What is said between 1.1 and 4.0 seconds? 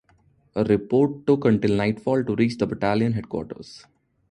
took until nightfall to reach the battalion headquarters.